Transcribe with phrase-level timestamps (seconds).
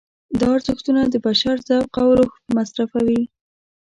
[0.39, 3.21] دا ارزښتونه د بشر ذوق او روح مصرفوي.